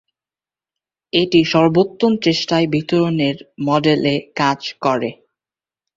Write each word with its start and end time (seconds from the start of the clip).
এটি 1.13 1.39
সর্বোত্তম 1.51 2.11
চেষ্টায় 2.25 2.67
বিতরণের 2.73 3.35
মডেলে 3.61 4.15
কাজ 4.39 4.59
করে। 4.83 5.09